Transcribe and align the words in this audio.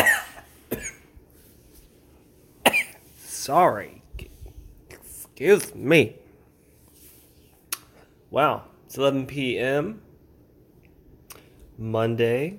Sorry. 3.17 4.03
Excuse 4.89 5.77
me. 5.77 6.17
Wow. 8.31 8.65
It's 8.87 8.99
11 8.99 9.27
p.m. 9.27 10.03
Monday. 11.79 12.59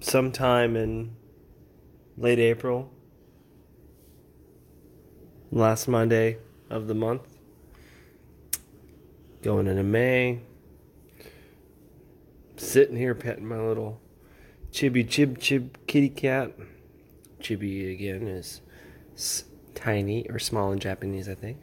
Sometime 0.00 0.76
in 0.76 1.14
late 2.16 2.38
April. 2.38 2.90
Last 5.52 5.86
Monday 5.86 6.38
of 6.70 6.86
the 6.86 6.94
month. 6.94 7.22
Going 9.42 9.66
into 9.66 9.82
May. 9.82 10.40
Sitting 12.56 12.96
here 12.96 13.14
petting 13.14 13.46
my 13.46 13.58
little 13.58 14.00
chibi 14.72 15.06
chib 15.06 15.38
chib 15.38 15.70
kitty 15.86 16.08
cat. 16.08 16.52
Chibi 17.40 17.92
again 17.92 18.28
is 18.28 18.60
tiny 19.74 20.26
or 20.28 20.38
small 20.38 20.72
in 20.72 20.78
Japanese, 20.78 21.28
I 21.28 21.34
think. 21.34 21.58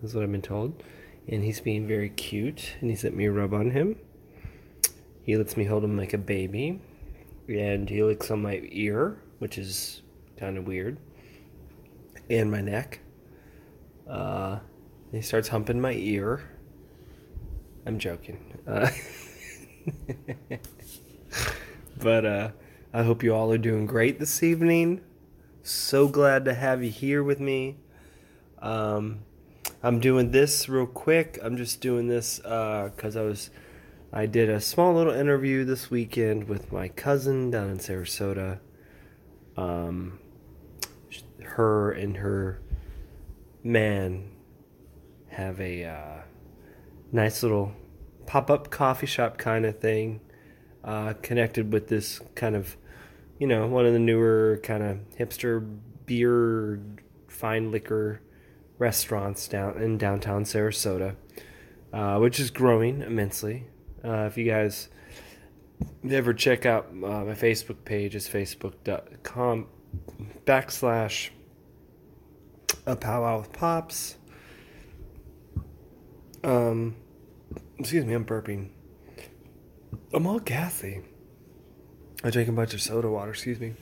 That's 0.00 0.14
what 0.14 0.22
I've 0.22 0.32
been 0.32 0.42
told. 0.42 0.82
And 1.28 1.42
he's 1.42 1.60
being 1.60 1.86
very 1.86 2.10
cute, 2.10 2.74
and 2.80 2.90
he's 2.90 3.04
let 3.04 3.14
me 3.14 3.28
rub 3.28 3.54
on 3.54 3.70
him. 3.70 3.96
He 5.22 5.36
lets 5.36 5.56
me 5.56 5.64
hold 5.64 5.84
him 5.84 5.96
like 5.96 6.12
a 6.12 6.18
baby, 6.18 6.80
and 7.48 7.88
he 7.88 8.02
licks 8.02 8.30
on 8.30 8.42
my 8.42 8.60
ear, 8.64 9.16
which 9.38 9.56
is 9.56 10.02
kind 10.36 10.58
of 10.58 10.66
weird, 10.66 10.98
and 12.28 12.50
my 12.50 12.60
neck. 12.60 13.00
Uh, 14.08 14.58
he 15.10 15.20
starts 15.20 15.48
humping 15.48 15.80
my 15.80 15.92
ear. 15.92 16.42
I'm 17.86 17.98
joking. 17.98 18.58
Uh, 18.66 18.90
but 21.98 22.24
uh, 22.24 22.50
I 22.92 23.02
hope 23.02 23.22
you 23.22 23.34
all 23.34 23.52
are 23.52 23.58
doing 23.58 23.86
great 23.86 24.18
this 24.18 24.42
evening. 24.42 25.00
So 25.62 26.08
glad 26.08 26.44
to 26.46 26.54
have 26.54 26.82
you 26.82 26.90
here 26.90 27.22
with 27.22 27.40
me. 27.40 27.76
Um, 28.60 29.20
I'm 29.82 30.00
doing 30.00 30.30
this 30.30 30.68
real 30.68 30.86
quick. 30.86 31.38
I'm 31.42 31.56
just 31.56 31.80
doing 31.80 32.08
this 32.08 32.38
because 32.38 33.16
I 33.16 33.22
was 33.22 33.50
I 34.12 34.26
did 34.26 34.50
a 34.50 34.60
small 34.60 34.94
little 34.94 35.12
interview 35.12 35.64
this 35.64 35.90
weekend 35.90 36.48
with 36.48 36.70
my 36.70 36.88
cousin 36.88 37.50
down 37.50 37.70
in 37.70 37.78
Sarasota. 37.78 38.58
Um, 39.56 40.18
her 41.42 41.92
and 41.92 42.18
her 42.18 42.60
man 43.62 44.30
have 45.28 45.60
a 45.60 45.84
uh, 45.84 46.22
nice 47.10 47.42
little 47.42 47.72
pop 48.26 48.50
up 48.50 48.70
coffee 48.70 49.06
shop 49.06 49.38
kind 49.38 49.64
of 49.64 49.78
thing, 49.78 50.20
uh, 50.84 51.14
connected 51.22 51.72
with 51.72 51.88
this 51.88 52.20
kind 52.34 52.54
of, 52.56 52.76
you 53.38 53.46
know, 53.46 53.66
one 53.66 53.86
of 53.86 53.92
the 53.92 53.98
newer 53.98 54.60
kind 54.62 54.82
of 54.82 54.98
hipster 55.18 55.78
beer, 56.06 56.80
fine 57.28 57.70
liquor 57.70 58.20
restaurants 58.78 59.48
down 59.48 59.80
in 59.80 59.98
downtown 59.98 60.44
Sarasota, 60.44 61.16
uh, 61.92 62.18
which 62.18 62.40
is 62.40 62.50
growing 62.50 63.02
immensely. 63.02 63.66
Uh, 64.04 64.26
if 64.26 64.36
you 64.36 64.44
guys 64.44 64.88
ever 66.08 66.34
check 66.34 66.66
out 66.66 66.88
uh, 66.90 67.24
my 67.24 67.34
Facebook 67.34 67.84
page, 67.84 68.16
it's 68.16 68.28
facebook.com 68.28 69.66
backslash 70.44 71.30
a 72.86 72.96
powwow 72.96 73.38
with 73.38 73.52
pops. 73.52 74.16
Um, 76.44 76.96
excuse 77.78 78.04
me, 78.04 78.14
I'm 78.14 78.24
burping. 78.24 78.70
I'm 80.12 80.26
all 80.26 80.40
gassy. 80.40 81.02
I 82.24 82.30
drank 82.30 82.48
a 82.48 82.52
bunch 82.52 82.74
of 82.74 82.82
soda 82.82 83.08
water, 83.08 83.30
excuse 83.30 83.60
me. 83.60 83.74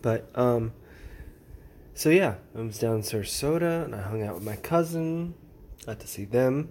But, 0.00 0.30
um, 0.34 0.72
so 1.94 2.08
yeah, 2.10 2.36
I 2.56 2.60
was 2.62 2.78
down 2.78 2.96
in 2.96 3.02
Sarasota 3.02 3.84
and 3.84 3.94
I 3.94 4.02
hung 4.02 4.22
out 4.22 4.34
with 4.34 4.44
my 4.44 4.56
cousin. 4.56 5.34
Got 5.86 6.00
to 6.00 6.06
see 6.06 6.24
them. 6.24 6.70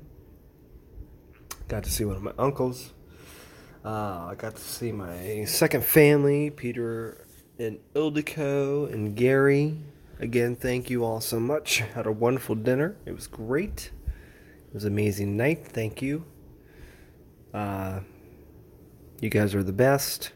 Got 1.67 1.83
to 1.83 1.91
see 1.91 2.05
one 2.05 2.15
of 2.15 2.23
my 2.23 2.33
uncles. 2.37 2.91
Uh, 3.83 4.27
I 4.29 4.35
got 4.37 4.55
to 4.55 4.61
see 4.61 4.91
my 4.91 5.45
second 5.45 5.83
family, 5.83 6.49
Peter 6.49 7.25
and 7.57 7.79
Ildiko 7.93 8.91
and 8.91 9.15
Gary. 9.15 9.77
Again, 10.21 10.55
thank 10.55 10.91
you 10.91 11.03
all 11.03 11.19
so 11.19 11.39
much. 11.39 11.79
Had 11.79 12.05
a 12.05 12.11
wonderful 12.11 12.53
dinner. 12.53 12.95
It 13.07 13.15
was 13.15 13.25
great. 13.25 13.89
It 14.67 14.73
was 14.73 14.85
an 14.85 14.93
amazing 14.93 15.35
night. 15.35 15.67
Thank 15.67 16.03
you. 16.03 16.25
Uh, 17.51 18.01
you 19.19 19.31
guys 19.31 19.55
are 19.55 19.63
the 19.63 19.73
best. 19.73 20.31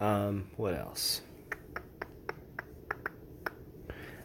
Um, 0.00 0.48
what 0.56 0.74
else? 0.74 1.20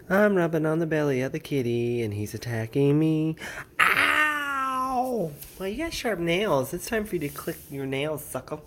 I'm 0.09 0.35
rubbing 0.35 0.65
on 0.65 0.79
the 0.79 0.85
belly 0.85 1.19
of 1.21 1.33
the 1.33 1.39
kitty 1.39 2.01
and 2.01 2.13
he's 2.13 2.33
attacking 2.33 2.97
me. 2.97 3.35
Ow! 3.81 5.33
Well, 5.59 5.67
you 5.67 5.77
got 5.83 5.93
sharp 5.93 6.19
nails. 6.19 6.73
It's 6.73 6.85
time 6.85 7.03
for 7.03 7.15
you 7.15 7.19
to 7.27 7.29
click 7.29 7.57
your 7.69 7.85
nails, 7.85 8.23
sucker. 8.23 8.59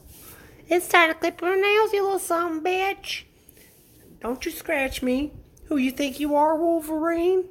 It's 0.68 0.88
time 0.88 1.08
to 1.08 1.14
clip 1.14 1.40
your 1.40 1.58
nails, 1.58 1.94
you 1.94 2.02
little 2.02 2.18
son 2.18 2.62
bitch. 2.62 3.22
Don't 4.20 4.44
you 4.44 4.52
scratch 4.52 5.02
me. 5.02 5.32
Who 5.68 5.76
you 5.76 5.90
think 5.90 6.20
you 6.20 6.36
are, 6.36 6.56
Wolverine? 6.56 7.44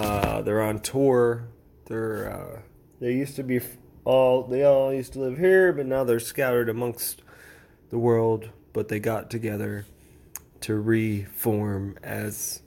Uh, 0.00 0.40
they're 0.40 0.62
on 0.62 0.78
tour. 0.78 1.48
They're 1.84 2.32
uh, 2.32 2.60
they 3.00 3.12
used 3.12 3.36
to 3.36 3.42
be 3.42 3.60
all 4.04 4.44
they 4.44 4.64
all 4.64 4.92
used 4.92 5.12
to 5.12 5.20
live 5.20 5.36
here, 5.36 5.72
but 5.72 5.84
now 5.84 6.04
they're 6.04 6.20
scattered 6.20 6.70
amongst 6.70 7.22
the 7.90 7.98
world. 7.98 8.48
But 8.72 8.88
they 8.88 8.98
got 8.98 9.30
together 9.30 9.84
to 10.62 10.74
reform 10.76 11.98
as 12.02 12.62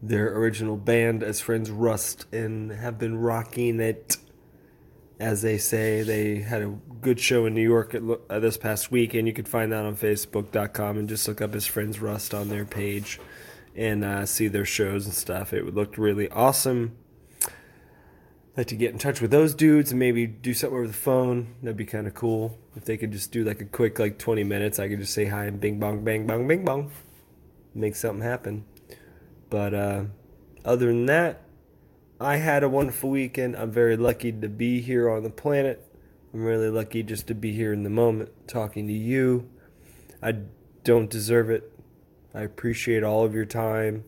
their 0.00 0.36
original 0.36 0.76
band 0.76 1.22
as 1.22 1.40
friends 1.40 1.70
Rust 1.70 2.26
and 2.32 2.70
have 2.70 2.98
been 2.98 3.18
rocking 3.18 3.80
it. 3.80 4.16
As 5.18 5.42
they 5.42 5.58
say, 5.58 6.02
they 6.02 6.36
had 6.36 6.62
a 6.62 6.78
good 7.00 7.20
show 7.20 7.44
in 7.44 7.54
New 7.54 7.62
York 7.62 7.94
at, 7.94 8.02
uh, 8.30 8.38
this 8.38 8.56
past 8.56 8.90
week, 8.90 9.12
and 9.12 9.26
you 9.26 9.34
can 9.34 9.44
find 9.44 9.70
that 9.72 9.84
on 9.84 9.94
Facebook.com 9.94 10.96
and 10.96 11.08
just 11.08 11.28
look 11.28 11.42
up 11.42 11.52
his 11.52 11.66
friends 11.66 12.00
Rust 12.00 12.32
on 12.32 12.48
their 12.48 12.64
page 12.64 13.20
and 13.74 14.04
uh, 14.04 14.26
see 14.26 14.48
their 14.48 14.64
shows 14.64 15.06
and 15.06 15.14
stuff. 15.14 15.52
It 15.52 15.74
looked 15.74 15.98
really 15.98 16.28
awesome. 16.30 16.96
I'd 17.44 18.58
Like 18.58 18.66
to 18.68 18.76
get 18.76 18.92
in 18.92 18.98
touch 18.98 19.20
with 19.20 19.30
those 19.30 19.54
dudes 19.54 19.92
and 19.92 19.98
maybe 19.98 20.26
do 20.26 20.54
something 20.54 20.76
over 20.76 20.86
the 20.86 20.92
phone. 20.92 21.54
That'd 21.62 21.76
be 21.76 21.86
kind 21.86 22.06
of 22.06 22.14
cool. 22.14 22.58
If 22.76 22.84
they 22.84 22.96
could 22.96 23.12
just 23.12 23.32
do 23.32 23.44
like 23.44 23.60
a 23.60 23.64
quick 23.64 23.98
like 23.98 24.18
20 24.18 24.44
minutes, 24.44 24.78
I 24.78 24.88
could 24.88 25.00
just 25.00 25.14
say 25.14 25.26
hi 25.26 25.44
and 25.44 25.60
bing 25.60 25.78
bong 25.78 26.04
bang 26.04 26.26
bong 26.26 26.48
bing 26.48 26.64
bong. 26.64 26.90
Make 27.74 27.94
something 27.94 28.22
happen. 28.22 28.64
But 29.48 29.74
uh, 29.74 30.04
other 30.64 30.86
than 30.86 31.06
that, 31.06 31.42
I 32.20 32.36
had 32.36 32.62
a 32.62 32.68
wonderful 32.68 33.10
weekend. 33.10 33.56
I'm 33.56 33.70
very 33.70 33.96
lucky 33.96 34.32
to 34.32 34.48
be 34.48 34.80
here 34.80 35.08
on 35.08 35.22
the 35.22 35.30
planet. 35.30 35.86
I'm 36.34 36.44
really 36.44 36.68
lucky 36.68 37.02
just 37.02 37.26
to 37.28 37.34
be 37.34 37.52
here 37.52 37.72
in 37.72 37.82
the 37.82 37.90
moment 37.90 38.30
talking 38.46 38.86
to 38.86 38.92
you. 38.92 39.48
I 40.22 40.34
don't 40.84 41.08
deserve 41.08 41.50
it. 41.50 41.72
I 42.34 42.42
appreciate 42.42 43.02
all 43.02 43.24
of 43.24 43.34
your 43.34 43.44
time, 43.44 44.04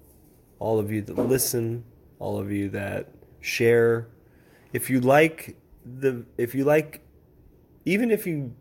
all 0.58 0.78
of 0.78 0.92
you 0.92 1.02
that 1.02 1.18
listen, 1.18 1.84
all 2.18 2.38
of 2.38 2.52
you 2.52 2.68
that 2.70 3.08
share. 3.40 4.08
If 4.72 4.88
you 4.88 5.00
like 5.00 5.56
the 5.84 6.24
if 6.38 6.54
you 6.54 6.64
like 6.64 7.02
even 7.84 8.10
if 8.10 8.26
you 8.26 8.54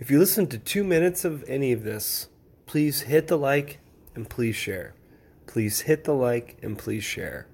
if 0.00 0.10
you 0.10 0.18
listen 0.18 0.46
to 0.48 0.58
2 0.58 0.84
minutes 0.84 1.24
of 1.24 1.44
any 1.48 1.72
of 1.72 1.84
this, 1.84 2.28
please 2.66 3.02
hit 3.02 3.28
the 3.28 3.38
like 3.38 3.80
and 4.14 4.28
please 4.28 4.56
share. 4.56 4.94
Please 5.46 5.82
hit 5.82 6.04
the 6.04 6.12
like 6.12 6.58
and 6.62 6.76
please 6.76 7.04
share. 7.04 7.46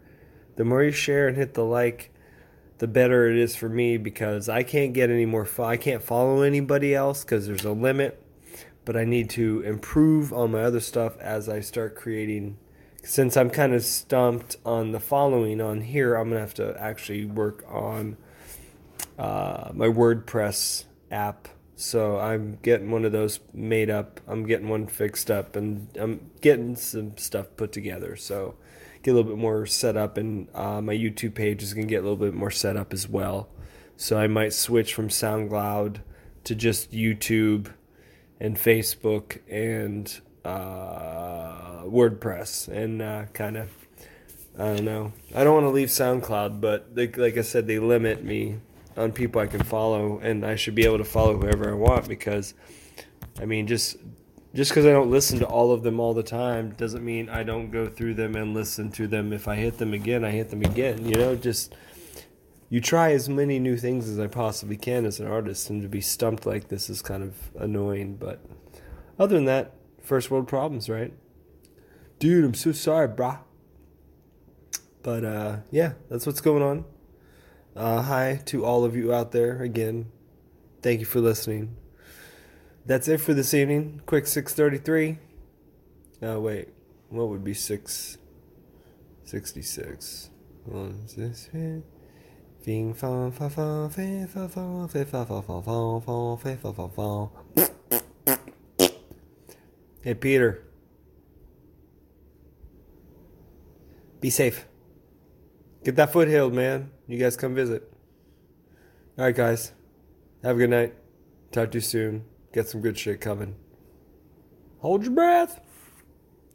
The 0.57 0.65
more 0.65 0.83
you 0.83 0.91
share 0.91 1.29
and 1.29 1.37
hit 1.37 1.55
the 1.55 1.65
like, 1.65 2.11
the 2.79 2.89
better 2.89 3.31
it 3.31 3.37
is 3.37 3.55
for 3.57 3.69
me 3.69 3.97
because 3.97 4.49
I 4.49 4.63
can't 4.63 4.93
get 4.93 5.11
any 5.11 5.27
more 5.27 5.45
fo- 5.45 5.65
I 5.65 5.77
can't 5.77 6.03
follow 6.03 6.43
anybody 6.43 6.95
else 6.95 7.25
cuz 7.25 7.47
there's 7.47 7.65
a 7.65 7.73
limit, 7.73 8.21
but 8.85 8.97
I 8.97 9.05
need 9.05 9.31
to 9.31 9.61
improve 9.63 10.33
on 10.33 10.53
my 10.53 10.63
other 10.63 10.81
stuff 10.81 11.19
as 11.19 11.49
I 11.49 11.61
start 11.61 11.97
creating 11.97 12.59
since 13.05 13.37
I'm 13.37 13.51
kind 13.51 13.75
of 13.75 13.85
stumped 13.85 14.57
on 14.65 14.93
the 14.93 15.01
following 15.01 15.61
on 15.61 15.83
here, 15.83 16.15
I'm 16.15 16.31
gonna 16.31 16.41
have 16.41 16.55
to 16.55 16.75
actually 16.81 17.27
work 17.27 17.65
on 17.69 18.17
uh, 19.19 19.71
my 19.75 19.87
WordPress 19.87 20.85
app. 21.11 21.49
So 21.77 22.19
I'm 22.19 22.59
getting 22.63 22.91
one 22.91 23.05
of 23.05 23.13
those 23.13 23.41
made 23.53 23.91
up. 23.91 24.21
I'm 24.27 24.47
getting 24.47 24.69
one 24.69 24.87
fixed 24.87 25.31
up, 25.31 25.55
and 25.55 25.89
I'm 25.99 26.31
getting 26.41 26.77
some 26.77 27.17
stuff 27.19 27.49
put 27.57 27.73
together. 27.73 28.17
So 28.17 28.55
get 29.03 29.11
a 29.11 29.15
little 29.15 29.31
bit 29.31 29.41
more 29.41 29.67
set 29.67 29.97
up, 29.97 30.17
and 30.17 30.49
uh, 30.55 30.81
my 30.81 30.95
YouTube 30.95 31.35
page 31.35 31.63
is 31.63 31.75
gonna 31.75 31.87
get 31.87 31.99
a 31.99 32.03
little 32.09 32.17
bit 32.17 32.35
more 32.35 32.51
set 32.51 32.77
up 32.77 32.93
as 32.93 33.09
well. 33.09 33.49
So 33.97 34.19
I 34.19 34.29
might 34.29 34.53
switch 34.53 34.95
from 34.95 35.09
SoundCloud 35.09 35.99
to 36.45 36.55
just 36.55 36.91
YouTube 36.93 37.73
and 38.45 38.57
Facebook 38.57 39.39
and 39.49 40.21
uh, 40.45 41.83
WordPress 41.85 42.69
and 42.69 43.01
uh, 43.01 43.25
kind 43.33 43.57
of 43.57 43.71
I 44.59 44.77
don't 44.77 44.85
know. 44.85 45.13
I 45.35 45.43
don't 45.43 45.55
want 45.55 45.65
to 45.65 45.71
leave 45.71 45.89
SoundCloud, 45.89 46.61
but 46.61 46.95
they, 46.95 47.09
like 47.09 47.37
I 47.37 47.41
said, 47.41 47.67
they 47.67 47.81
limit 47.81 48.23
me 48.23 48.59
on 48.97 49.11
people 49.11 49.41
I 49.41 49.47
can 49.49 49.65
follow, 49.65 50.21
and 50.21 50.47
I 50.47 50.55
should 50.55 50.77
be 50.77 50.85
able 50.85 50.99
to 50.99 51.05
follow 51.05 51.37
whoever 51.37 51.69
I 51.69 51.73
want 51.73 52.07
because, 52.07 52.55
I 53.41 53.47
mean, 53.47 53.67
just 53.67 53.97
just 54.55 54.71
because 54.71 54.87
I 54.87 54.93
don't 54.93 55.11
listen 55.11 55.41
to 55.41 55.47
all 55.47 55.73
of 55.73 55.83
them 55.83 55.99
all 55.99 56.15
the 56.15 56.23
time 56.23 56.71
doesn't 56.77 57.05
mean 57.05 57.29
I 57.29 57.43
don't 57.43 57.71
go 57.71 57.89
through 57.89 58.15
them 58.15 58.37
and 58.37 58.55
listen 58.55 58.93
to 58.93 59.09
them. 59.09 59.33
If 59.33 59.49
I 59.49 59.57
hit 59.57 59.79
them 59.79 59.93
again, 59.93 60.25
I 60.25 60.31
hit 60.31 60.51
them 60.51 60.63
again. 60.63 61.05
You 61.05 61.15
know, 61.17 61.35
just 61.35 61.75
you 62.69 62.81
try 62.81 63.13
as 63.13 63.29
many 63.29 63.59
new 63.59 63.77
things 63.77 64.09
as 64.09 64.19
I 64.19 64.27
possibly 64.27 64.77
can 64.77 65.05
as 65.05 65.21
an 65.21 65.27
artist, 65.27 65.71
and 65.71 65.83
to 65.83 65.89
be 65.89 66.01
stumped 66.01 66.47
like 66.47 66.69
this 66.69 66.91
is 66.91 67.03
kind 67.03 67.23
of 67.23 67.35
annoying. 67.59 68.17
But 68.17 68.41
other 69.19 69.37
than 69.37 69.45
that, 69.45 69.75
first 70.03 70.31
world 70.31 70.49
problems, 70.49 70.89
right? 70.89 71.13
Dude, 72.19 72.45
I'm 72.45 72.55
so 72.55 72.73
sorry, 72.73 73.09
brah. 73.09 73.41
But 75.03 75.25
uh, 75.25 75.57
yeah, 75.71 75.93
that's 76.09 76.27
what's 76.27 76.41
going 76.41 76.63
on. 76.63 76.85
Uh, 77.77 78.03
hi 78.03 78.41
to 78.47 78.65
all 78.65 78.85
of 78.85 78.97
you 78.97 79.13
out 79.13 79.33
there 79.33 79.63
again. 79.63 80.11
Thank 80.81 81.01
you 81.01 81.07
for 81.07 81.21
listening. 81.21 81.77
That's 82.87 83.09
it 83.09 83.21
for 83.21 83.35
this 83.35 83.55
evening. 83.55 84.03
Quick 84.07 84.27
633. 84.27 85.19
Oh, 86.23 86.41
wait. 86.41 86.69
What 87.09 87.29
would 87.29 87.43
be 87.43 87.55
666? 87.55 90.31
What 90.65 90.93
is 91.05 91.15
this? 91.15 91.51
Fing 92.65 92.95
fa 92.95 93.31
fa 93.31 93.51
fa 93.51 93.91
fe 93.91 94.27
fa 94.27 94.49
fa 94.49 94.89
fe 94.89 95.05
fa 95.05 95.27
fa 95.27 95.43
fa 95.43 95.61
fa 95.61 96.01
fa 96.01 96.37
fe 96.39 96.57
fa 96.57 96.73
fa 96.73 96.89
fa. 96.89 97.29
Hey, 100.01 100.15
Peter. 100.15 100.63
Be 104.23 104.31
safe. 104.31 104.67
Get 105.85 105.97
that 105.97 106.11
foothill, 106.11 106.49
man. 106.49 106.91
You 107.07 107.19
guys 107.19 107.37
come 107.37 107.55
visit. 107.55 107.93
All 109.19 109.27
right, 109.27 109.37
guys. 109.37 109.73
Have 110.43 110.57
a 110.57 110.59
good 110.59 110.71
night. 110.71 110.95
Talk 111.53 111.71
to 111.73 111.77
you 111.77 111.83
soon. 111.83 112.25
Get 112.55 112.71
some 112.71 112.81
good 112.81 112.99
shit 112.99 113.21
coming. 113.21 113.57
Hold 114.79 115.03
your 115.03 115.13
breath. 115.13 115.61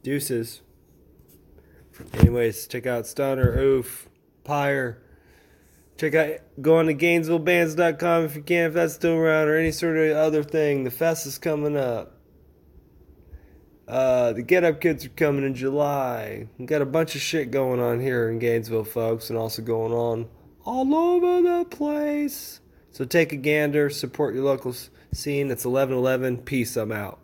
Deuces. 0.02 0.62
Anyways, 2.14 2.66
check 2.66 2.88
out 2.88 3.06
Stunner, 3.06 3.60
Oof, 3.60 4.08
Pyre. 4.42 5.04
Check 6.00 6.14
out, 6.14 6.30
go 6.62 6.78
on 6.78 6.86
to 6.86 6.94
GainesvilleBands.com 6.94 8.24
if 8.24 8.34
you 8.34 8.40
can, 8.40 8.68
if 8.68 8.72
that's 8.72 8.94
still 8.94 9.16
around, 9.16 9.48
or 9.48 9.56
any 9.58 9.70
sort 9.70 9.98
of 9.98 10.16
other 10.16 10.42
thing. 10.42 10.84
The 10.84 10.90
fest 10.90 11.26
is 11.26 11.36
coming 11.36 11.76
up. 11.76 12.14
Uh, 13.86 14.32
the 14.32 14.40
Get 14.40 14.64
Up 14.64 14.80
Kids 14.80 15.04
are 15.04 15.10
coming 15.10 15.44
in 15.44 15.54
July. 15.54 16.48
We 16.56 16.64
got 16.64 16.80
a 16.80 16.86
bunch 16.86 17.16
of 17.16 17.20
shit 17.20 17.50
going 17.50 17.80
on 17.80 18.00
here 18.00 18.30
in 18.30 18.38
Gainesville, 18.38 18.84
folks, 18.84 19.28
and 19.28 19.38
also 19.38 19.60
going 19.60 19.92
on 19.92 20.30
all 20.64 20.94
over 20.94 21.42
the 21.42 21.66
place. 21.66 22.60
So 22.92 23.04
take 23.04 23.34
a 23.34 23.36
gander, 23.36 23.90
support 23.90 24.34
your 24.34 24.44
local 24.44 24.72
scene. 24.72 25.50
It's 25.50 25.66
1111. 25.66 26.38
Peace. 26.44 26.78
I'm 26.78 26.92
out. 26.92 27.18